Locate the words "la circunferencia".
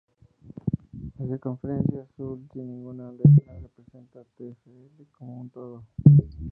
1.17-2.01